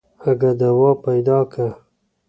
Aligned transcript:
اگه 0.29 0.51
دوا 0.61 0.91
پيدا 1.05 1.39
که. 1.53 1.67